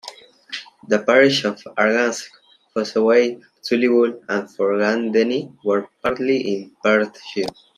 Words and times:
The 0.87 0.97
parishes 0.97 1.45
of 1.45 1.63
Arngask, 1.75 2.27
Fossoway, 2.73 3.39
Tulliebole 3.63 4.23
and 4.29 4.49
Forgandenny 4.49 5.55
were 5.63 5.89
partly 6.01 6.39
in 6.41 6.75
Perthshire. 6.83 7.45